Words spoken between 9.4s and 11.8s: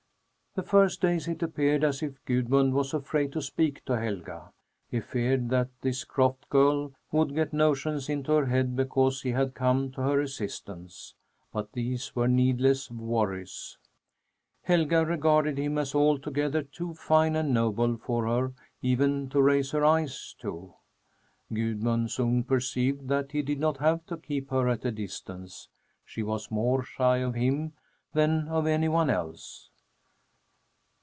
come to her assistance. But